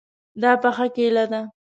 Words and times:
دا 0.41 0.51
پخه 0.63 0.85
کیله 0.95 1.25
ده 1.31 1.41